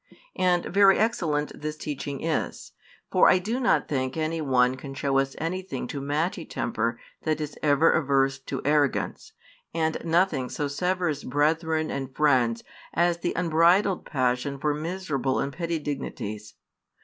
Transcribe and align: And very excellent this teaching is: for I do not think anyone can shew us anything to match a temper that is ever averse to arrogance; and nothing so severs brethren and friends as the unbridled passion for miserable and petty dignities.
And 0.39 0.65
very 0.65 0.97
excellent 0.97 1.61
this 1.61 1.77
teaching 1.77 2.23
is: 2.23 2.71
for 3.11 3.29
I 3.29 3.37
do 3.37 3.59
not 3.59 3.87
think 3.87 4.17
anyone 4.17 4.73
can 4.75 4.95
shew 4.95 5.15
us 5.19 5.35
anything 5.37 5.85
to 5.89 6.01
match 6.01 6.39
a 6.39 6.43
temper 6.43 6.99
that 7.21 7.39
is 7.39 7.55
ever 7.61 7.91
averse 7.91 8.39
to 8.39 8.63
arrogance; 8.65 9.33
and 9.75 10.03
nothing 10.03 10.49
so 10.49 10.67
severs 10.67 11.23
brethren 11.23 11.91
and 11.91 12.15
friends 12.15 12.63
as 12.95 13.19
the 13.19 13.33
unbridled 13.35 14.03
passion 14.03 14.57
for 14.57 14.73
miserable 14.73 15.37
and 15.39 15.53
petty 15.53 15.77
dignities. 15.77 16.55